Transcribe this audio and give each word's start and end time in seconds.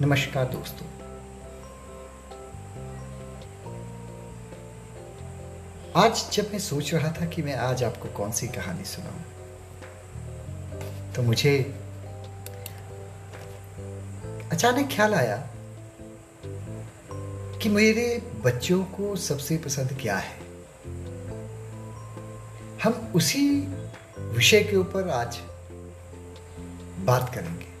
नमस्कार 0.00 0.44
दोस्तों। 0.44 0.86
आज 6.02 6.30
जब 6.32 6.50
मैं 6.52 6.58
सोच 6.58 6.94
रहा 6.94 7.12
था 7.12 7.26
कि 7.26 7.42
मैं 7.42 7.54
आज 7.56 7.84
आपको 7.84 8.08
कौन 8.08 8.32
सी 8.32 8.48
कहानी 8.48 8.84
सुनाऊं 8.84 9.22
तो 11.12 11.22
मुझे 11.22 11.58
अचानक 14.52 14.88
ख्याल 14.92 15.14
आया 15.14 15.36
कि 17.62 17.68
मेरे 17.68 18.22
बच्चों 18.44 18.84
को 18.84 19.16
सबसे 19.16 19.58
पसंद 19.58 19.98
क्या 20.02 20.16
है। 20.16 20.36
हम 22.84 23.12
उसी 23.14 23.48
विषय 24.18 24.62
के 24.64 24.76
ऊपर 24.76 25.08
आज 25.08 25.38
बात 27.06 27.34
करेंगे। 27.34 27.75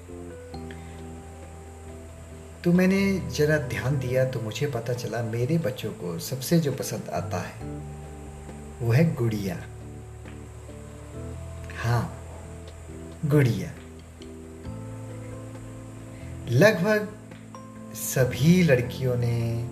तो 2.66 2.72
मैंने 2.72 3.30
जरा 3.30 3.58
ध्यान 3.58 3.98
दिया 3.98 4.24
तो 4.24 4.40
मुझे 4.40 4.66
पता 4.66 4.92
चला 4.92 5.22
मेरे 5.22 5.58
बच्चों 5.58 5.90
को 5.90 6.18
सबसे 6.18 6.58
जो 6.60 6.72
पसंद 6.72 7.08
आता 7.08 7.38
है, 7.38 7.66
वो 8.82 8.92
है 8.92 9.14
गुड़िया। 9.14 9.62
हाँ 11.78 12.24
गुड़िया। 13.26 13.70
लगभग 16.48 17.08
सभी 17.94 18.62
लड़कियों 18.62 19.16
ने, 19.16 19.68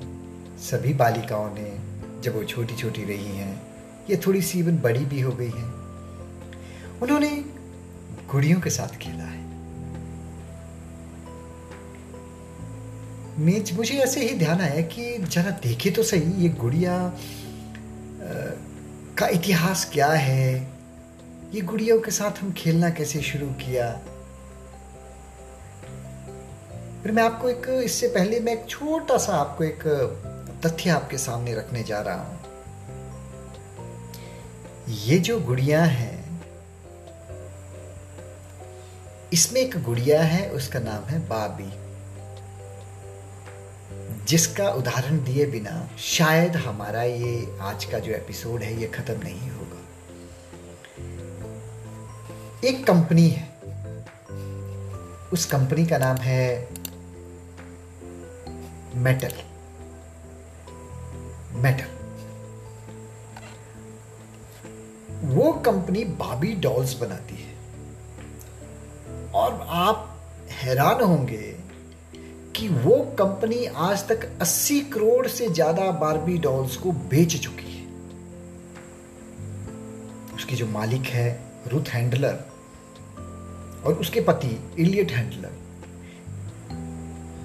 सभी 0.59 0.95
बालिकाओं 0.95 1.51
ने, 1.55 1.79
जब 2.21 2.37
वो 2.37 2.45
छोटी 2.45 2.77
छोटी 2.77 3.05
रही 3.05 3.37
हैं, 3.37 3.63
ये 4.11 4.17
थोड़ी 4.17 4.43
सी 4.43 4.59
इवन 4.59 4.79
बड़ी 4.79 5.05
भी 5.05 5.21
हो 5.21 5.33
गई 5.33 5.51
हैं। 5.51 5.73
उन्होंने 7.01 7.45
गुड़ियों 8.31 8.61
के 8.61 8.71
साथ 8.71 8.97
खेला 8.99 9.25
है। 9.25 9.44
मुझे 13.39 13.99
ऐसे 13.99 14.21
ही 14.21 14.39
ध्यान 14.39 14.61
आया 14.61 14.81
कि 14.81 15.19
जरा 15.19 15.51
देखे 15.63 15.91
तो 15.91 16.03
सही, 16.03 16.33
ये 16.43 16.49
गुड़िया 16.49 16.97
का 19.19 19.27
इतिहास 19.29 19.91
क्या 19.93 20.09
है? 20.09 20.55
ये 21.55 21.61
गुड़ियों 21.61 22.01
के 22.01 22.11
साथ 22.11 22.43
हम 22.43 22.53
खेलना 22.53 22.91
कैसे 22.91 23.21
शुरू 23.23 23.47
किया? 23.47 23.91
फिर 27.03 27.13
मैं 27.13 27.23
आपको 27.23 27.49
एक, 27.49 27.69
इससे 27.85 28.09
पहले 28.09 28.41
मैं 28.41 28.53
एक 28.53 28.67
छोटा 28.69 29.17
सा 29.19 29.33
आपको 29.33 29.65
एक 29.65 29.83
तथ्य 30.67 30.91
आपके 30.91 31.19
सामने 31.19 31.55
रखने 31.55 31.83
जा 31.83 32.01
रहा 32.01 32.23
हूँ। 32.23 32.39
ये 34.89 35.19
जो 35.19 35.41
गुड़िया 35.41 35.85
है, 35.85 36.25
इसमें 39.33 39.61
एक 39.61 39.83
गुड़िया 39.83 40.23
है, 40.23 40.49
उसका 40.51 40.79
नाम 40.79 41.05
है 41.05 41.19
बाबी। 41.29 41.84
जिसका 44.25 44.71
उदाहरण 44.71 45.25
दिए 45.25 45.47
बिना 45.47 45.89
शायद 45.99 46.57
हमारा 46.57 47.03
ये 47.03 47.59
आज 47.61 47.85
का 47.85 47.99
जो 47.99 48.13
एपिसोड 48.13 48.63
है, 48.63 48.81
ये 48.81 48.87
खत्म 48.87 49.21
नहीं 49.25 49.51
होगा। 49.51 49.81
एक 52.69 52.87
कंपनी 52.87 53.29
है। 53.29 53.55
उस 55.33 55.47
कंपनी 55.47 55.87
का 55.87 55.99
नाम 55.99 56.17
है 56.17 56.69
मेटल 58.97 59.33
मेटल 61.53 61.95
वो 65.29 65.53
कंपनी 65.53 66.05
बाबी 66.05 66.55
डॉल्स 66.55 66.99
बनाती 66.99 67.35
है। 67.35 67.55
और 69.31 69.67
आप 69.71 70.21
हैरान 70.51 71.05
होंगे 71.05 71.64
कि 72.57 72.69
वो 72.69 72.99
कंपनी 73.19 73.65
आज 73.67 74.07
तक 74.09 74.29
80 74.43 74.81
करोड़ 74.93 75.27
से 75.27 75.49
ज़्यादा 75.49 75.91
बारबी 75.91 76.39
डॉल्स 76.39 76.77
को 76.77 76.93
बेच 76.93 77.37
चुकी 77.37 77.73
है। 77.73 77.85
उसकी 80.35 80.57
जो 80.57 80.67
मालिक 80.67 81.03
है 81.03 81.29
रुथ 81.69 81.89
हैंडलर 81.89 82.45
और 83.87 83.95
उसके 83.95 84.21
पति 84.21 84.59
इलियट 84.79 85.11
हैंडलर 85.11 85.63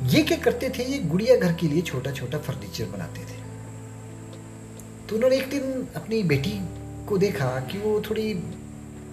ये 0.08 0.22
क्या 0.24 0.38
करते 0.38 0.70
थे? 0.70 0.84
ये 0.84 1.00
गुड़िया 1.00 1.36
घर 1.36 1.54
के 1.54 1.68
लिए 1.68 1.82
छोटा 1.82 2.12
छोटा 2.12 2.38
फर्नीचर 2.38 2.86
बनाते 2.86 3.22
थे। 3.22 3.38
तो 5.10 5.16
उन्होंने 5.16 5.38
एक 5.38 5.50
दिन 5.50 5.88
अपनी 5.96 6.22
बेटी 6.24 6.60
को 7.10 7.18
देखा 7.18 7.50
कि 7.62 7.78
वो 7.78 8.00
थोड़ी 8.02 8.34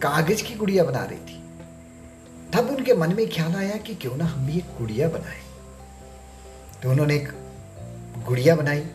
कागज़ 0.02 0.42
की 0.42 0.54
गुड़िया 0.54 0.84
बना 0.84 1.04
रही 1.04 1.18
थी। 1.18 1.42
तब 2.52 2.70
उनके 2.70 2.94
मन 2.94 3.14
में 3.14 3.28
ख्याल 3.30 3.54
आया 3.54 3.76
कि 3.76 3.94
क्यों 3.94 4.16
ना 4.16 4.24
हम 4.24 4.46
भी 4.46 4.58
एक 4.58 4.78
गुड़िया 4.78 5.08
बनाए। 5.08 5.45
तो 6.86 6.90
उन्होंने 6.90 7.14
एक 7.14 7.28
गुड़िया 8.26 8.56
बनाई। 8.56 8.86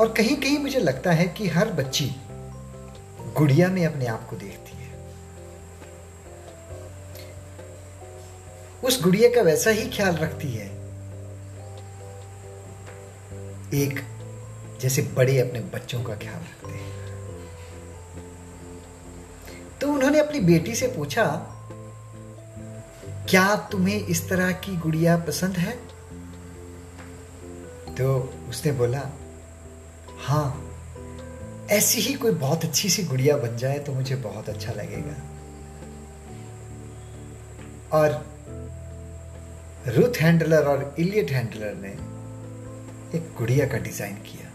और 0.00 0.12
कहीं 0.12 0.36
कहीं 0.36 0.58
मुझे 0.58 0.78
लगता 0.78 1.12
है 1.12 1.26
कि 1.28 1.48
हर 1.48 1.72
बच्ची 1.72 2.16
गुड़िया 3.36 3.68
में 3.68 3.86
अपने 3.86 4.06
आप 4.06 4.28
को 4.30 4.36
देखती 4.36 4.76
है। 4.76 4.92
उस 8.84 9.02
गुड़िया 9.02 9.28
का 9.28 9.42
वैसा 9.42 9.70
ही 9.70 9.90
ख्याल 9.90 10.16
रखती 10.16 10.48
है। 10.48 10.66
एक 13.74 14.02
जैसे 14.80 15.02
बड़े 15.02 15.40
अपने 15.40 15.60
बच्चों 15.60 16.02
का 16.02 16.14
ख्याल 16.16 16.40
रखते 16.40 16.72
हैं। 16.72 16.90
तो 19.80 19.92
उन्होंने 19.92 20.20
अपनी 20.20 20.40
बेटी 20.40 20.74
से 20.74 20.86
पूछा 20.86 21.56
क्या 23.30 23.54
तुम्हें 23.72 24.06
इस 24.06 24.28
तरह 24.28 24.50
की 24.52 24.76
गुड़िया 24.76 25.16
पसंद 25.16 25.56
है? 25.56 25.72
तो 27.94 28.06
उसने 28.48 28.72
बोला 28.72 29.02
हाँ 30.20 30.46
ऐसी 31.70 32.00
ही 32.00 32.14
कोई 32.14 32.32
बहुत 32.32 32.64
अच्छी 32.64 32.88
सी 32.88 33.02
गुड़िया 33.02 33.36
बन 33.36 33.56
जाए 33.56 33.78
तो 33.78 33.92
मुझे 33.92 34.16
बहुत 34.16 34.48
अच्छा 34.48 34.72
लगेगा। 34.72 35.14
और 37.92 38.08
रुथ 39.88 40.20
हैंडलर 40.20 40.66
और 40.66 40.94
इलियट 40.98 41.30
हैंडलर 41.30 41.74
ने 41.74 41.92
एक 43.18 43.32
गुड़िया 43.38 43.66
का 43.66 43.78
डिज़ाइन 43.78 44.16
किया, 44.24 44.50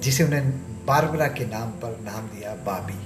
जिसे 0.00 0.24
उन्हें 0.24 0.50
बारबरा 0.86 1.26
के 1.28 1.46
नाम 1.46 1.70
पर 1.80 1.98
नाम 2.04 2.28
दिया 2.28 2.54
बाबी। 2.66 3.00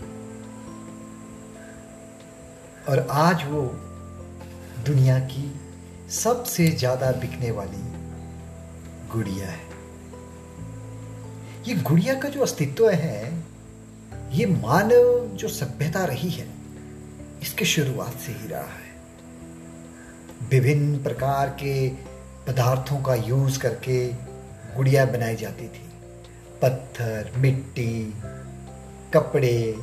और 2.85 3.07
आज 3.11 3.45
वो 3.45 3.63
दुनिया 4.85 5.19
की 5.19 5.61
सबसे 6.11 6.67
ज़्यादा 6.69 7.11
बिकने 7.13 7.51
वाली 7.51 7.83
गुड़िया 9.13 9.47
है। 9.47 9.63
ये 11.69 11.75
गुड़िया 11.75 12.15
का 12.15 12.29
जो 12.29 12.43
अस्तित्व 12.43 12.91
है, 12.91 13.45
ये 14.33 14.47
मानव 14.47 15.37
जो 15.37 15.49
सभ्यता 15.49 16.05
रही 16.05 16.31
है, 16.31 16.47
इसके 17.43 17.65
शुरुआत 17.65 18.19
से 18.19 18.33
ही 18.33 18.49
रहा 18.49 18.61
है। 18.61 18.93
विभिन्न 20.51 21.03
प्रकार 21.03 21.49
के 21.49 21.89
पदार्थों 22.47 23.03
का 23.03 23.15
यूज़ 23.15 23.59
करके 23.59 24.07
गुड़िया 24.77 25.05
बनाई 25.07 25.37
जाती 25.37 25.69
थी। 25.69 25.89
पत्थर, 26.63 27.33
मिट्टी, 27.37 28.15
कपड़े, 29.15 29.75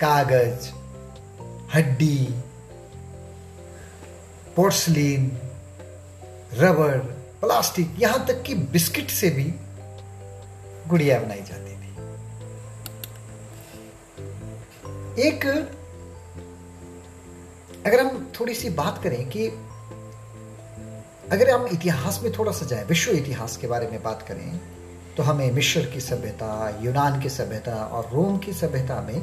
कागज़, 0.00 0.70
हड्डी 1.74 2.34
पोर्सलिन 4.56 5.30
रबर 6.54 6.98
प्लास्टिक 7.40 7.88
यहाँ 7.98 8.24
तक 8.26 8.42
कि 8.42 8.54
बिस्किट 8.72 9.10
से 9.10 9.30
भी 9.30 9.44
गुड़िया 10.88 11.18
बनाई 11.20 11.42
जाती 11.42 11.72
थी। 11.72 11.92
एक, 15.18 15.44
अगर 17.86 18.00
हम 18.00 18.32
थोड़ी 18.40 18.54
सी 18.54 18.70
बात 18.72 19.02
करें 19.02 19.28
कि 19.28 19.46
अगर 21.32 21.50
हम 21.50 21.66
इतिहास 21.72 22.20
में 22.22 22.32
थोड़ा 22.32 22.52
सा 22.52 22.66
जाए, 22.66 22.84
विश्व 22.84 23.10
इतिहास 23.12 23.56
के 23.56 23.66
बारे 23.66 23.86
में 23.88 24.02
बात 24.02 24.22
करें 24.28 24.60
तो 25.16 25.22
हमें 25.22 25.50
मिश्र 25.52 25.84
की 25.92 26.00
सभ्यता, 26.00 26.80
यूनान 26.82 27.20
की 27.20 27.28
सभ्यता 27.30 27.76
और 27.86 28.10
रोम 28.12 28.38
की 28.38 28.52
सभ्यता 28.54 29.00
में 29.02 29.18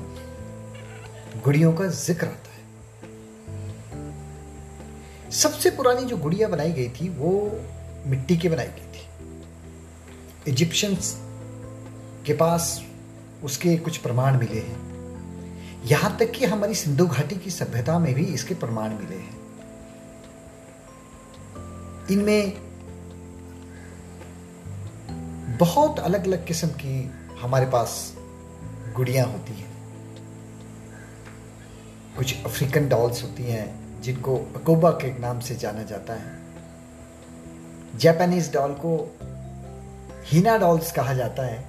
गुड़ियों 1.44 1.74
का 1.74 1.88
ज़िक्र 1.88 2.27
आता 2.27 2.50
है। 2.50 2.52
सबसे 5.33 5.69
पुरानी 5.69 6.06
जो 6.06 6.18
गुड़िया 6.18 6.47
बनाई 6.47 6.71
गई 6.71 6.89
थी, 6.89 7.09
वो 7.09 7.62
मिट्टी 8.07 8.38
की 8.38 8.50
बनाई 8.50 8.68
गई 8.68 8.91
थी। 8.91 9.07
इजिप्शियंस 10.51 11.18
के 12.25 12.33
पास 12.33 12.83
उसके 13.44 13.77
कुछ 13.77 13.97
प्रमाण 13.97 14.38
मिले 14.38 14.59
हैं। 14.59 14.94
यहाँ 15.85 16.18
तक 16.18 16.31
कि 16.31 16.45
हमारी 16.45 16.75
सिंधु 16.75 17.07
घाटी 17.07 17.35
की 17.35 17.50
सभ्यता 17.50 18.00
में 18.00 18.13
भी 18.13 18.25
इसके 18.25 18.53
प्रमाण 18.53 18.89
मिले 18.89 19.15
हैं। 19.15 19.38
इनमें 22.12 22.53
बहुत 25.57 26.00
अलग 26.00 26.27
अलग 26.27 26.47
किस्म 26.47 26.68
की 26.68 27.12
हमारे 27.41 27.65
पास 27.65 28.15
गुड़ियाँ 28.95 29.27
होती 29.27 29.53
हैं। 29.53 29.74
कुछ 32.18 32.44
अफ्रीकन 32.45 32.89
डॉल्स 32.89 33.24
होती 33.24 33.44
हैं 33.44 33.82
जिनको 34.03 34.38
अकोबा 34.38 34.91
के 34.91 35.19
नाम 35.19 35.39
से 35.39 35.55
जाना 35.55 35.83
जाता 35.83 36.13
है। 36.13 36.39
जापानीज 37.95 38.53
डॉल 38.53 38.73
को 38.73 39.17
हीना 40.25 40.57
डॉल्स 40.57 40.91
कहा 40.91 41.13
जाता 41.13 41.44
है। 41.44 41.65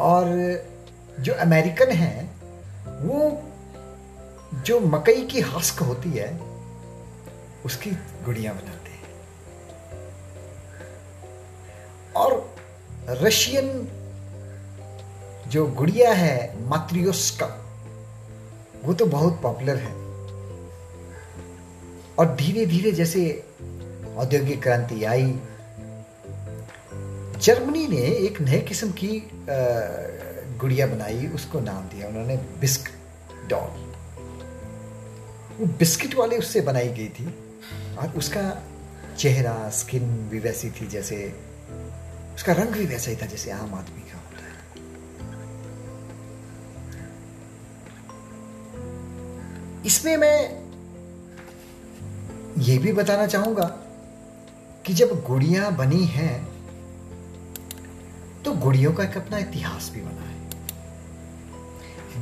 और 0.00 0.26
जो 1.20 1.34
अमेरिकन 1.34 1.90
है, 1.90 2.24
वो 2.86 3.42
जो 4.62 4.80
मकई 4.80 5.26
की 5.26 5.40
हस्क 5.40 5.82
होती 5.82 6.10
है, 6.10 6.40
उसकी 7.64 7.90
गुड़ियाँ 8.24 8.54
बनाते 8.54 8.90
हैं। 8.90 9.02
और 12.16 12.54
रशियन 13.08 13.88
जो 15.48 15.66
गुड़िया 15.66 16.12
है 16.12 16.66
मात्रियोस्का 16.66 17.58
वो 18.84 18.94
तो 18.94 19.06
बहुत 19.06 19.40
पॉपुलर 19.42 19.76
है। 19.76 20.01
और 22.18 22.34
धीरे 22.36 22.66
धीरे 22.66 22.92
जैसे 22.92 23.44
औद्योगिक 24.16 24.62
क्रांति 24.62 25.04
आई, 25.04 25.38
जर्मनी 27.38 27.86
ने 27.86 28.02
एक 28.26 28.40
नए 28.40 28.60
किस्म 28.60 28.90
की 28.90 29.30
गुड़िया 30.58 30.86
बनाई, 30.86 31.26
उसको 31.26 31.60
नाम 31.60 31.88
दिया, 31.88 32.08
उन्होंने 32.08 32.36
बिस्क 32.36 32.90
डॉल। 33.48 33.70
वो 35.58 35.66
बिस्किट 35.78 36.14
वाले 36.14 36.38
उससे 36.38 36.60
बनाई 36.60 36.88
गई 36.88 37.08
थी, 37.08 37.26
और 37.96 38.08
उसका 38.16 38.62
चेहरा, 39.18 39.70
स्किन 39.70 40.28
भी 40.28 40.38
वैसी 40.38 40.70
थी 40.70 40.86
जैसे, 40.86 41.16
उसका 42.34 42.52
रंग 42.52 42.68
भी 42.68 42.86
वैसा 42.86 43.10
ही 43.10 43.16
था 43.16 43.26
जैसे 43.26 43.50
आम 43.50 43.74
आदमी 43.74 44.02
का 44.02 44.18
होता 44.18 44.44
है। 44.44 44.56
इसमें 49.86 50.16
मैं 50.16 50.61
ये 52.62 52.78
भी 52.78 52.92
बताना 52.92 53.26
चाहूँगा 53.26 53.64
कि 54.86 54.94
जब 54.94 55.22
गुड़ियाँ 55.22 55.76
बनी 55.76 56.04
हैं 56.04 56.52
तो 58.44 58.52
गुड़ियों 58.52 58.92
का 58.92 59.04
एक 59.04 59.16
अपना 59.16 59.38
इतिहास 59.38 59.90
भी 59.94 60.00
बना 60.00 60.22
है। 60.22 60.36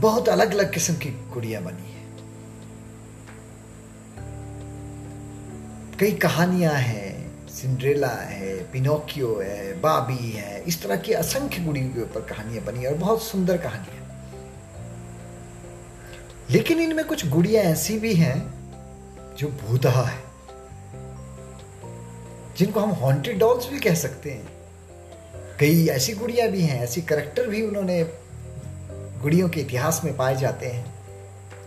बहुत 0.00 0.28
अलग 0.28 0.54
अलग 0.54 0.72
किस्म 0.74 0.94
की 0.94 1.10
गुड़िया 1.10 1.60
बनी 1.60 1.92
है। 1.92 2.04
कई 5.98 6.12
कहानियाँ 6.12 6.74
हैं, 6.74 7.48
सिंड्रेला 7.48 8.08
है, 8.08 8.72
पिनोकियो 8.72 9.40
है, 9.42 9.80
बाबी 9.80 10.30
है, 10.30 10.64
इस 10.64 10.82
तरह 10.82 10.96
की 10.96 11.12
असंख्य 11.12 11.62
गुड़ियों 11.62 11.90
के 11.90 12.00
ऊपर 12.02 12.20
कहानियाँ 12.20 12.64
बनी 12.64 12.86
और 12.86 12.94
बहुत 12.94 13.22
सुंदर 13.22 13.56
कहानियाँ। 13.56 13.98
लेकिन 16.50 16.80
इनमें 16.80 17.04
कुछ 17.06 17.28
गुड़ियाँ 17.28 17.64
ऐसी 17.64 17.98
भी 17.98 18.14
हैं, 18.14 18.54
जो 19.38 19.48
भूतहा 19.48 20.02
है। 20.02 20.29
जिनको 22.60 22.80
हम 22.80 22.90
हॉन्टेड 22.94 23.38
डॉल्स 23.38 23.68
भी 23.70 23.78
कह 23.80 23.94
सकते 23.94 24.30
हैं। 24.30 24.48
कई 25.60 25.86
ऐसी 25.88 26.12
गुड़ियाँ 26.12 26.48
भी 26.48 26.62
हैं, 26.62 26.80
ऐसी 26.82 27.02
करेक्टर 27.02 27.46
भी 27.46 27.62
उन्होंने 27.62 28.02
गुड़ियों 29.22 29.48
के 29.48 29.60
इतिहास 29.60 30.00
में 30.04 30.16
पाए 30.16 30.36
जाते 30.36 30.66
हैं, 30.66 30.84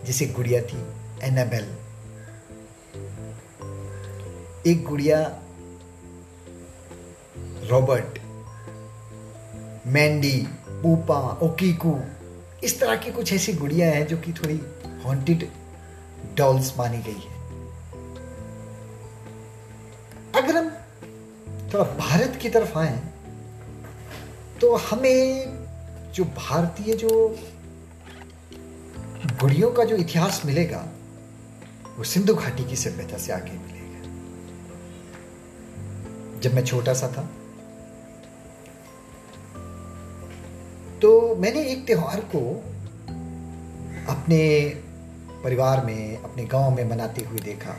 जैसे 0.05 0.25
गुड़िया 0.27 0.61
थी 0.61 0.83
एनाबेल 1.23 1.65
एक 4.67 4.83
गुड़िया 4.83 5.19
रॉबर्ट 7.69 8.19
मैंडी 9.87 10.37
पूपा 10.69 11.19
ओकीकू 11.43 11.99
इस 12.63 12.79
तरह 12.79 12.95
की 12.95 13.11
कुछ 13.11 13.33
ऐसी 13.33 13.53
गुड़िया 13.53 13.87
हैं 13.87 14.07
जो 14.07 14.17
कि 14.17 14.33
थोड़ी 14.33 14.59
हॉन्टेड 15.05 15.47
डॉल्स 16.35 16.73
मानी 16.77 16.97
गई 16.97 17.21
है। 17.21 17.32
थोड़ा 21.73 21.83
भारत 21.97 22.37
की 22.41 22.49
तरफ़ 22.49 22.77
आए 22.77 22.99
तो 24.61 24.75
हमें 24.75 25.21
जो 26.13 26.23
भारतीय 26.25 26.95
जो 26.95 27.09
गुड़ियों 29.41 29.71
का 29.71 29.83
जो 29.83 29.95
इतिहास 29.95 30.41
मिलेगा, 30.45 30.85
वो 31.97 32.03
सिंधु 32.03 32.35
घाटी 32.35 32.63
की 32.65 32.75
सभ्यता 32.75 33.17
से 33.17 33.33
आगे 33.33 33.51
मिलेगा। 33.51 34.01
जब 36.39 36.53
मैं 36.55 36.63
छोटा 36.65 36.93
सा 36.93 37.07
था 37.07 37.23
तो 41.01 41.35
मैंने 41.35 41.63
एक 41.63 41.85
त्योहार 41.85 42.19
को 42.35 42.39
अपने 44.09 44.39
परिवार 45.43 45.85
में, 45.85 46.17
अपने 46.17 46.45
गाँव 46.45 46.75
में 46.75 46.83
मनाते 46.89 47.23
हुए 47.23 47.39
देखा, 47.39 47.75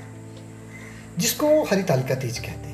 जिसको 1.19 1.49
हरितालिका 1.65 2.15
तीज 2.15 2.39
कहते 2.39 2.69
हैं। 2.69 2.74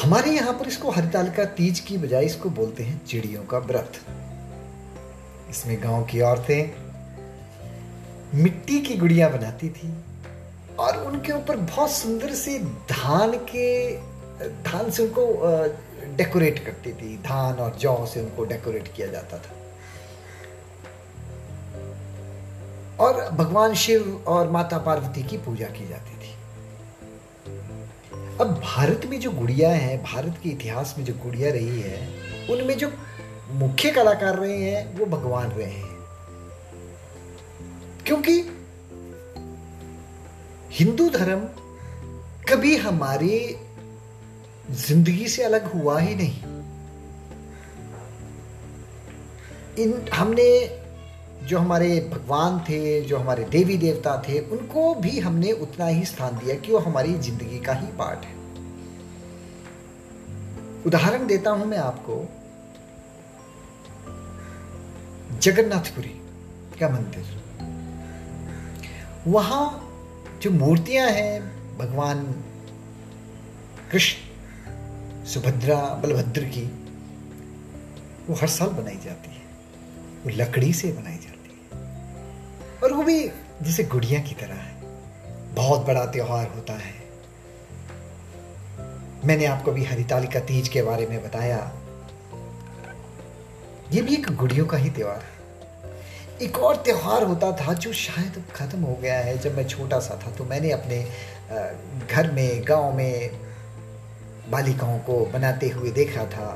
हमारे 0.00 0.30
यहाँ 0.30 0.52
पर 0.52 0.68
इसको 0.68 0.90
हरितालिका 0.90 1.44
तीज 1.56 1.80
की 1.80 1.96
बजाय 1.98 2.24
इसको 2.24 2.50
बोलते 2.50 2.82
हैं 2.82 3.04
चिड़ियों 3.06 3.42
का 3.44 3.58
व्रत। 3.58 3.98
इसमें 5.50 5.82
गाँव 5.82 6.04
की 6.04 6.20
औरतें 6.20 6.70
मिट्टी 8.34 8.80
की 8.80 8.96
गुड़िया 8.96 9.28
बनाती 9.28 9.68
थी 9.68 9.92
और 10.78 10.96
उनके 11.04 11.32
ऊपर 11.32 11.56
बहुत 11.56 11.90
सुंदर 11.90 12.34
से 12.34 12.58
धान 12.90 13.32
के, 13.50 13.96
धान 14.62 14.90
से 14.90 15.02
उनको 15.02 15.26
डेकोरेट 16.16 16.64
करती 16.64 16.92
थी। 16.92 17.16
धान 17.18 17.54
और 17.54 17.76
जौ 17.76 18.06
से 18.06 18.20
उनको 18.20 18.44
डेकोरेट 18.44 18.92
किया 18.96 19.06
जाता 19.06 19.38
था। 19.38 19.52
और 23.04 23.30
भगवान 23.30 23.74
शिव 23.74 24.24
और 24.26 24.50
माता 24.50 24.78
पार्वती 24.78 25.22
की 25.22 25.36
पूजा 25.38 25.66
की 25.68 25.88
जाती 25.88 26.14
थी। 26.14 26.34
अब 28.40 28.60
भारत 28.60 29.00
में 29.06 29.20
जो 29.20 29.30
गुड़िया 29.30 29.70
है, 29.70 30.02
भारत 30.02 30.40
के 30.42 30.48
इतिहास 30.48 30.94
में 30.98 31.04
जो 31.04 31.14
गुड़िया 31.14 31.52
रही 31.52 31.80
है, 31.80 32.08
उनमें 32.50 32.78
जो 32.78 32.92
मुख्य 33.50 33.90
कलाकार 33.90 34.36
रहे 34.36 34.62
हैं, 34.62 34.98
वो 34.98 35.06
भगवान 35.06 35.48
रहे 35.48 35.70
हैं। 35.70 35.96
क्योंकि 38.06 38.40
हिंदू 40.70 41.08
धर्म 41.08 41.40
कभी 42.48 42.76
हमारी 42.76 43.56
ज़िंदगी 44.70 45.28
से 45.28 45.42
अलग 45.42 45.72
हुआ 45.72 45.98
ही 45.98 46.14
नहीं। 46.14 46.42
इन, 49.84 50.08
हमने 50.14 50.79
जो 51.46 51.58
हमारे 51.58 52.10
भगवान 52.12 52.60
थे, 52.60 53.00
जो 53.00 53.18
हमारे 53.18 53.44
देवी 53.44 53.76
देवता 53.76 54.22
थे, 54.28 54.38
उनको 54.38 54.94
भी 54.94 55.20
हमने 55.20 55.52
उतना 55.52 55.86
ही 55.86 56.04
स्थान 56.04 56.34
दिया 56.34 56.56
कि 56.56 56.72
वो 56.72 56.78
हमारी 56.78 57.14
ज़िंदगी 57.14 57.60
का 57.60 57.72
ही 57.72 57.86
पार्ट 57.86 58.24
है। 58.24 58.34
उदाहरण 60.86 61.26
देता 61.26 61.50
हूँ 61.50 61.66
मैं 61.66 61.78
आपको। 61.78 62.28
जगन्नाथपुरी 65.38 66.20
का 66.80 66.88
मंदिर। 66.88 67.40
वहाँ 69.26 69.86
जो 70.42 70.50
मूर्तियाँ 70.50 71.10
हैं, 71.10 71.60
भगवान 71.78 72.44
कृष्ण, 73.92 74.18
सुभद्रा, 75.24 75.76
बलभद्र 75.76 76.44
की, 76.44 76.64
वो 78.28 78.34
हर 78.34 78.48
साल 78.48 78.68
बनाई 78.68 78.98
जाती 79.04 79.30
है। 79.30 79.40
वो 80.24 80.30
लकड़ी 80.30 80.72
से 80.72 80.92
बनाई 80.92 81.19
वो 83.00 83.04
भी 83.06 83.20
जैसे 83.62 83.84
गुड़िया 83.84 84.18
की 84.20 84.34
तरह 84.34 84.54
है। 84.54 85.54
बहुत 85.54 85.86
बड़ा 85.86 86.04
त्योहार 86.06 86.46
होता 86.46 86.72
है। 86.72 86.92
मैंने 89.24 89.46
आपको 89.46 89.72
भी 89.72 89.84
हरितालिका 89.84 90.40
तीज 90.40 90.68
के 90.68 90.82
बारे 90.82 91.06
में 91.06 91.22
बताया। 91.24 91.60
ये 93.92 94.02
भी 94.02 94.14
एक 94.14 94.30
गुड़ियों 94.36 94.66
का 94.66 94.76
ही 94.76 94.90
त्योहार 94.90 95.22
है। 95.22 95.98
एक 96.42 96.58
और 96.58 96.76
त्योहार 96.76 97.22
होता 97.22 97.52
था 97.52 97.72
जो 97.74 97.92
शायद 97.92 98.44
खत्म 98.54 98.82
हो 98.82 98.94
गया 98.94 99.18
है। 99.18 99.38
जब 99.38 99.56
मैं 99.56 99.66
छोटा 99.68 99.98
सा 99.98 100.20
था 100.26 100.30
तो 100.30 100.44
मैंने 100.44 100.70
अपने 100.70 101.02
घर 102.12 102.30
में, 102.32 102.62
गाँव 102.68 102.92
में 102.96 103.30
बालिकाओं 104.50 104.98
को 104.98 105.24
बनाते 105.26 105.68
हुए 105.68 105.90
देखा 105.90 106.24
था। 106.26 106.48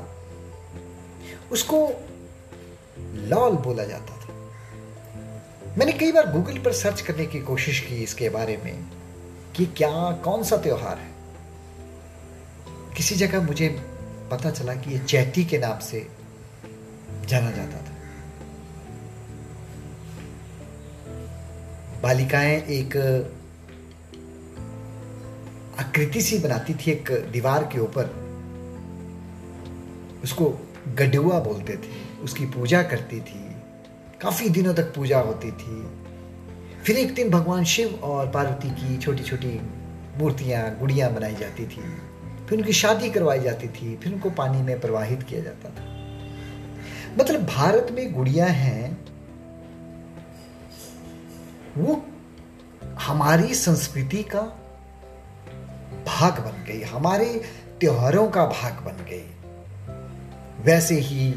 उसको 1.51 1.89
लॉल 3.29 3.57
बोला 3.57 3.83
जाता 3.83 4.24
मैंने 5.77 5.91
कई 5.91 6.11
बार 6.11 6.31
गूगल 6.31 6.57
पर 6.57 6.71
सर्च 6.71 7.01
करने 7.01 7.25
की 7.25 7.39
कोशिश 7.39 7.79
की 7.79 7.95
इसके 8.03 8.29
बारे 8.29 8.57
में 8.57 8.83
कि 9.55 9.65
क्या, 9.65 10.11
कौन 10.11 10.43
सा 10.43 10.57
त्योहार 10.57 10.99
है। 10.99 11.11
किसी 12.97 13.15
जगह 13.15 13.41
मुझे 13.41 13.69
पता 14.31 14.51
चला 14.51 14.73
कि 14.73 14.93
यह 14.93 15.03
चैती 15.03 15.45
के 15.45 15.57
नाम 15.57 15.79
से 15.79 16.07
जाना 17.27 17.51
जाता 17.51 17.77
था। 17.77 17.95
बालिकाएँ 22.01 22.61
एक 22.61 22.97
आकृति 25.79 26.21
सी 26.21 26.39
बनाती 26.39 26.73
थी 26.73 26.91
एक 26.91 27.29
दीवार 27.31 27.63
के 27.63 27.79
ऊपर। 27.79 28.05
उसको 30.23 30.59
गडुआ 30.95 31.39
बोलते 31.39 31.77
थे, 31.77 32.19
उसकी 32.23 32.45
पूजा 32.45 32.83
करती 32.83 33.19
थी। 33.21 33.54
काफ़ी 34.25 34.49
दिनों 34.49 34.73
तक 34.73 34.95
पूजा 34.95 35.19
होती 35.19 35.51
थी। 35.51 35.87
फिर 36.83 36.97
एक 36.97 37.15
दिन 37.15 37.29
भगवान 37.29 37.63
शिव 37.63 37.99
और 38.03 38.29
पार्वती 38.29 38.69
की 38.69 38.97
छोटी 38.97 39.23
छोटी 39.23 39.61
मूर्तियाँ, 40.17 40.77
गुड़ियाँ 40.79 41.13
बनाई 41.13 41.35
जाती 41.35 41.63
थी। 41.63 41.81
फिर 42.49 42.59
उनकी 42.59 42.73
शादी 42.73 43.09
करवाई 43.09 43.39
जाती 43.39 43.67
थी। 43.67 43.95
फिर 43.95 44.13
उनको 44.13 44.29
पानी 44.29 44.61
में 44.61 44.81
प्रवाहित 44.81 45.23
किया 45.23 45.39
जाता 45.39 45.69
था। 45.69 45.83
मतलब 47.19 47.45
भारत 47.45 47.87
में 47.91 48.13
गुड़िया 48.13 48.45
हैं, 48.45 49.05
वो 51.77 52.05
हमारी 52.83 53.53
संस्कृति 53.53 54.23
का 54.23 54.41
भाग 56.07 56.33
बन 56.33 56.65
गई, 56.67 56.81
हमारे 56.81 57.41
त्योहारों 57.79 58.29
का 58.29 58.45
भाग 58.45 58.73
बन 58.73 59.05
गई। 59.09 59.31
वैसे 60.61 60.95
ही 60.95 61.35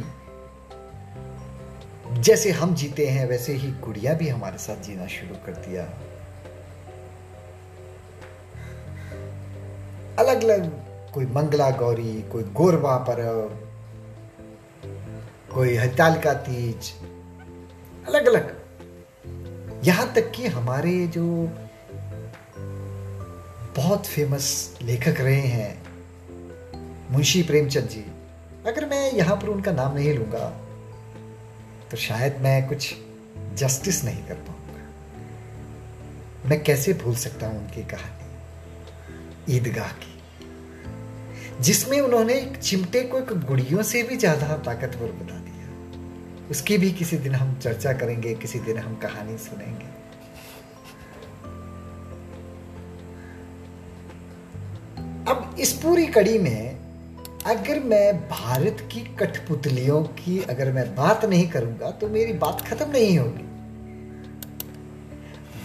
जैसे 2.08 2.50
हम 2.50 2.74
जीते 2.74 3.06
हैं, 3.06 3.26
वैसे 3.26 3.52
ही 3.52 3.70
गुड़िया 3.84 4.12
भी 4.14 4.28
हमारे 4.28 4.58
साथ 4.58 4.82
जीना 4.82 5.06
शुरू 5.06 5.34
कर 5.46 5.52
दिया। 5.52 5.82
अलग 10.18 10.44
अलग 10.44 10.70
कोई 11.14 11.26
मंगला 11.26 11.70
गौरी, 11.70 12.22
कोई 12.22 12.42
गोरवा 12.42 12.96
पर्व 12.98 13.56
कोई 15.54 15.76
हड़तालिका 15.76 16.32
तीज 16.34 16.92
अलग 18.08 18.26
अलग 18.26 18.56
यहाँ 19.84 20.12
तक 20.14 20.30
कि 20.30 20.46
हमारे 20.46 21.06
जो 21.06 21.24
बहुत 23.76 24.06
फ़ेमस 24.06 24.78
लेखक 24.82 25.20
रहे 25.20 25.40
हैं, 25.40 25.82
मुंशी 27.10 27.42
प्रेमचंद 27.42 27.88
जी, 27.88 28.04
अगर 28.66 28.86
मैं 28.86 29.12
यहाँ 29.12 29.36
पर 29.36 29.48
उनका 29.48 29.72
नाम 29.72 29.94
नहीं 29.94 30.14
लूँगा 30.14 30.52
तो 31.90 31.96
शायद 31.96 32.36
मैं 32.40 32.68
कुछ 32.68 32.94
जस्टिस 33.54 34.04
नहीं 34.04 34.26
कर 34.26 34.34
पाऊँगा। 34.34 34.88
मैं 36.48 36.64
कैसे 36.64 36.92
भूल 36.92 37.14
सकता 37.14 37.46
हूँ 37.46 37.58
उनकी 37.58 37.82
कहानी? 37.82 39.56
ईदगाह 39.56 39.88
की। 39.88 40.14
जिसमें 41.60 42.00
उन्होंने 42.00 42.34
एक 42.34 42.56
चिमटे 42.56 43.02
को 43.02 43.18
एक 43.18 43.32
गुड़ियों 43.32 43.82
से 43.82 44.02
भी 44.02 44.16
ज़्यादा 44.16 44.56
ताकतवर 44.56 45.12
बता 45.12 45.38
दिया। 45.38 46.48
उसकी 46.50 46.78
भी 46.78 46.90
किसी 46.92 47.16
दिन 47.16 47.34
हम 47.34 47.58
चर्चा 47.58 47.92
करेंगे, 47.92 48.34
किसी 48.34 48.58
दिन 48.58 48.78
हम 48.78 48.96
कहानी 48.96 49.38
सुनेंगे। 49.38 49.98
अब 55.32 55.56
इस 55.60 55.72
पूरी 55.72 56.06
कड़ी 56.06 56.38
में 56.38 56.77
अगर 57.48 57.78
मैं 57.80 58.28
भारत 58.28 58.88
की 58.92 59.00
कठपुतलियों 59.00 60.02
की 60.04 60.42
अगर 60.42 60.72
मैं 60.72 60.94
बात 60.94 61.24
नहीं 61.24 61.48
करूँगा 61.50 61.90
तो 61.90 62.08
मेरी 62.08 62.32
बात 62.32 62.60
खत्म 62.60 62.90
नहीं 62.90 63.18
होगी। 63.18 63.42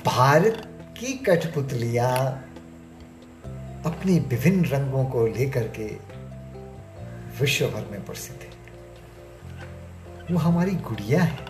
भारत 0.06 0.62
की 1.00 1.14
कठपुतलियाँ 1.14 2.10
अपनी 3.86 4.20
विभिन्न 4.20 4.66
रंगों 4.66 5.06
को 5.06 5.28
लेकर 5.28 5.68
के 5.68 5.88
विश्व 7.40 7.68
भर 7.68 7.90
में 7.92 8.06
प्रसिद्ध 8.06 8.40
है। 8.42 8.50
वो 10.32 10.40
हमारी 10.40 10.72
गुड़िया 10.72 11.24
है। 11.24 11.46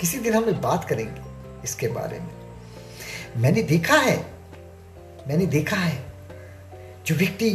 किसी 0.00 0.18
दिन 0.18 0.34
हम 0.34 0.52
बात 0.52 0.84
करेंगे 0.84 1.20
इसके 1.64 1.88
बारे 1.88 2.20
में। 2.20 2.30
मैंने 3.36 3.62
देखा 3.62 3.96
है, 3.96 4.16
मैंने 5.28 5.46
देखा 5.46 5.76
है, 5.76 6.04
जो 7.06 7.14
व्यक्ति 7.14 7.50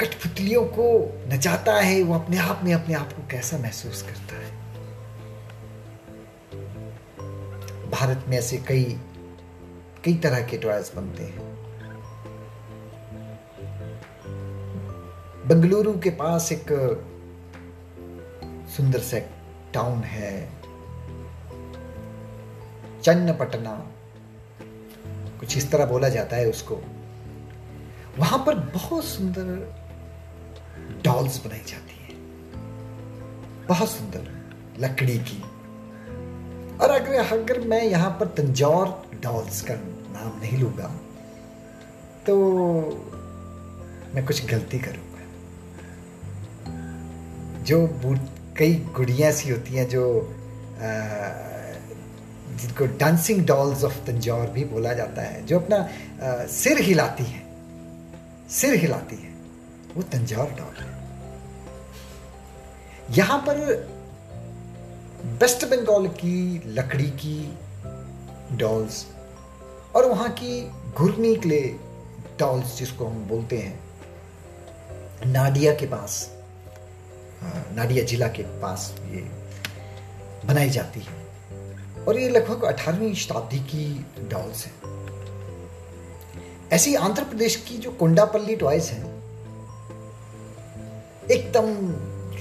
कठपुतलियों 0.00 0.64
को 0.64 1.12
नचाता 1.28 1.74
है, 1.74 2.02
वो 2.02 2.14
अपने 2.14 2.38
आप 2.38 2.60
में 2.64 2.74
अपने 2.74 2.94
आप 2.94 3.12
को 3.12 3.28
कैसा 3.30 3.58
महसूस 3.58 4.02
करता 4.02 4.36
है? 4.36 4.62
भारत 7.90 8.24
में 8.28 8.38
ऐसे 8.38 8.56
कई 8.56 9.00
कई 10.04 10.14
तरह 10.14 10.40
के 10.40 10.58
टॉयज 10.58 10.92
बनते 10.96 11.22
हैं। 11.22 11.52
बंगलुरु 15.48 15.98
के 15.98 16.10
पास 16.10 16.52
एक 16.52 16.66
सुंदर 18.76 18.98
सा 18.98 19.18
टाउन 19.74 19.98
है। 19.98 20.50
चन्नपटना, 23.02 23.86
कुछ 25.40 25.56
इस 25.56 25.70
तरह 25.70 25.86
बोला 25.86 26.08
जाता 26.08 26.36
है 26.36 26.48
उसको। 26.48 26.80
वहाँ 28.18 28.38
पर 28.46 28.54
बहुत 28.54 29.04
सुंदर 29.04 29.81
डॉल्स 31.04 31.44
बनाई 31.46 31.64
जाती 31.68 31.96
है। 32.02 32.10
बहुत 33.66 33.88
सुंदर 33.90 34.30
लकड़ी 34.80 35.18
की। 35.18 35.40
और 36.76 36.90
अगर 36.90 37.14
अगर 37.32 37.60
मैं 37.68 37.82
यहाँ 37.82 38.10
पर 38.10 38.26
तंजौर 38.36 38.86
डॉल्स 39.22 39.60
का 39.62 39.74
नाम 39.74 40.40
नहीं 40.40 40.58
लूँगा 40.58 40.88
तो 42.26 42.36
मैं 44.14 44.24
कुछ 44.26 44.44
गलती 44.46 44.78
करूँगा। 44.78 45.10
जो 47.62 47.86
कई 48.58 48.74
गुड़िया 48.96 49.30
सी 49.32 49.50
होती 49.50 49.74
हैं 49.74 49.88
जो 49.88 50.02
आ, 50.20 50.88
जिनको 52.56 52.86
डांसिंग 52.98 53.44
डॉल्स 53.46 53.84
ऑफ़ 53.84 53.96
तंजौर 54.06 54.46
भी 54.46 54.64
बोला 54.64 54.92
जाता 54.92 55.22
है 55.22 55.44
जो 55.46 55.58
अपना 55.60 55.76
आ, 55.76 56.46
सिर 56.46 56.80
हिलाती 56.80 57.24
है। 57.24 57.42
सिर 58.50 58.74
हिलाती 58.74 59.16
है। 59.16 59.30
वो 59.96 60.02
तंजौर 60.02 60.50
डॉल 60.50 60.82
है। 60.82 60.91
यहाँ 63.12 63.38
पर 63.38 63.58
वेस्ट 65.40 65.64
बंगाल 65.64 66.06
की 66.06 66.62
लकड़ी 66.66 67.10
की 67.24 67.58
डॉल्स 68.56 69.06
और 69.96 70.06
वहाँ 70.06 70.28
की 70.28 70.70
घुरनी 70.92 71.34
क्ले 71.36 71.60
डॉल्स 72.38 72.78
जिसको 72.78 73.06
हम 73.06 73.24
बोलते 73.24 73.58
हैं, 73.58 73.80
नाडिया 75.26 75.74
के 75.74 75.86
पास 75.86 76.36
नाडिया 77.44 78.04
जिला 78.04 78.28
के 78.28 78.42
पास 78.42 78.94
ये 79.04 79.20
बनाई 80.44 80.70
जाती 80.70 81.00
है। 81.00 81.14
और 82.04 82.18
ये 82.18 82.28
लगभग 82.28 82.64
18वीं 82.64 83.14
शताब्दी 83.14 83.58
की 83.58 84.06
डॉल्स 84.28 84.66
हैं। 84.66 84.74
ऐसी 86.72 86.94
आंध्र 86.94 87.24
प्रदेश 87.24 87.56
की 87.56 87.78
जो 87.78 87.90
कोंडापल्ली 87.90 88.56
टॉयज 88.56 88.84
हैं, 88.84 89.04
एकदम 91.30 91.66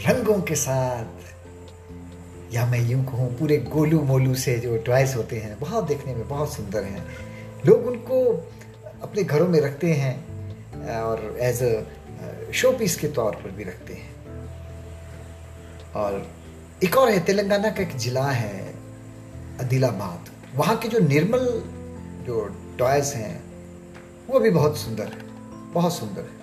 रंगों 0.07 0.41
के 0.41 0.55
साथ। 0.55 2.53
या 2.53 2.65
मैं 2.65 2.79
यूँ 2.81 3.03
कहूँ, 3.05 3.29
पूरे 3.37 3.57
गोलू 3.57 4.01
मोलू 4.01 4.33
से 4.35 4.57
जो 4.59 4.77
टॉयस 4.77 5.15
होते 5.15 5.37
हैं, 5.37 5.59
बहुत 5.59 5.87
देखने 5.87 6.15
में 6.15 6.27
बहुत 6.27 6.53
सुंदर 6.53 6.83
हैं। 6.83 7.05
लोग 7.65 7.85
उनको 7.87 8.23
अपने 9.03 9.23
घरों 9.23 9.47
में 9.47 9.59
रखते 9.61 9.93
हैं 9.93 11.01
और 11.01 11.37
एज 11.41 11.63
अ 11.63 12.51
शो 12.53 12.71
पीस 12.71 12.95
के 12.95 13.07
तौर 13.07 13.35
पर 13.35 13.51
भी 13.51 13.63
रखते 13.63 13.93
हैं। 13.93 14.09
और 15.95 16.27
एक 16.83 16.97
और 16.97 17.09
है, 17.09 17.19
तेलंगाना 17.19 17.69
का 17.69 17.81
एक 17.83 17.95
जिला 17.97 18.29
है 18.31 18.73
अदिलाबाद 19.59 20.29
वहाँ 20.55 20.75
के 20.77 20.87
जो 20.87 20.99
निर्मल 20.99 21.47
जो 22.25 22.45
टॉयज 22.79 23.13
हैं, 23.15 23.43
वो 24.29 24.39
भी 24.39 24.49
बहुत 24.49 24.77
सुंदर 24.77 25.03
है, 25.03 25.21
बहुत 25.73 25.93
सुंदर 25.93 26.21
है। 26.21 26.39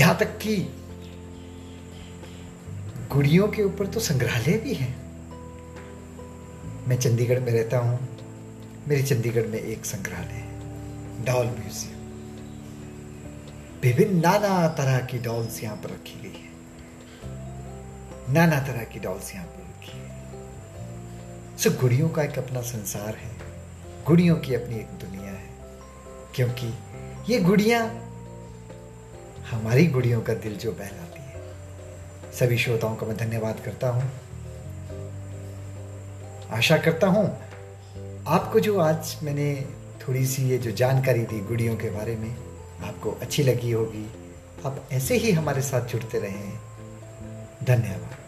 यहाँ 0.00 0.16
तक 0.18 0.38
कि 0.38 0.56
गुड़ियों 3.12 3.48
के 3.48 3.62
ऊपर 3.62 3.86
तो 3.86 4.00
संग्रहालय 4.00 4.56
भी 4.58 4.74
है। 4.74 4.88
मैं 6.88 6.96
चंडीगढ़ 6.98 7.40
में 7.40 7.52
रहता 7.52 7.78
हूँ। 7.78 8.08
मेरे 8.88 9.02
चंडीगढ़ 9.02 9.46
में 9.46 9.58
एक 9.58 9.84
संग्रहालय 9.84 10.28
है, 10.28 11.24
डॉल 11.24 11.46
म्यूज़ियम। 11.46 11.98
विभिन्न 13.82 14.20
नाना 14.20 14.68
तरह 14.68 14.98
की 15.00 15.18
डॉल्स 15.18 15.62
यहाँ 15.62 15.76
पर 15.76 15.90
रखी 15.90 16.20
गई 16.22 16.38
है। 16.38 16.50
नाना 18.32 18.60
तरह 18.60 18.84
की 18.84 18.98
डॉल्स 18.98 19.34
यहाँ 19.34 19.46
पर 19.46 19.62
रखी 19.62 19.98
है। 19.98 20.10
सो 21.58 21.70
गुड़ियों 21.70 22.08
का 22.08 22.22
एक 22.22 22.38
अपना 22.38 22.60
संसार 22.60 23.14
है। 23.14 23.36
गुड़ियों 24.06 24.36
की 24.36 24.54
अपनी 24.54 24.76
एक 24.76 24.86
दुनिया 24.86 25.32
है। 25.32 25.50
क्योंकि 26.34 26.74
ये 27.32 27.40
गुड़िया 27.40 27.84
हमारी 29.50 29.86
गुड़ियों 29.86 30.20
का 30.20 30.34
दिल 30.34 30.56
जो 30.56 30.72
बहलाती 30.72 31.21
सभी 32.32 32.58
श्रोताओं 32.58 32.96
का 32.96 33.06
मैं 33.06 33.16
धन्यवाद 33.16 33.60
करता 33.64 33.88
हूँ। 33.88 34.10
आशा 36.50 36.76
करता 36.76 37.06
हूँ 37.06 37.38
आपको 38.28 38.60
जो 38.60 38.78
आज 38.80 39.16
मैंने 39.22 39.66
थोड़ी 40.00 40.26
सी 40.26 40.42
ये 40.42 40.58
जो 40.58 40.70
जानकारी 40.70 41.20
दी 41.20 41.40
गुड़ियों 41.40 41.76
के 41.76 41.90
बारे 41.90 42.16
में, 42.16 42.36
आपको 42.84 43.10
अच्छी 43.10 43.42
लगी 43.42 43.70
होगी। 43.70 44.06
आप 44.66 44.88
ऐसे 44.92 45.16
ही 45.16 45.32
हमारे 45.32 45.62
साथ 45.62 45.86
जुड़ते 45.86 46.18
रहें। 46.18 46.58
धन्यवाद। 47.64 48.21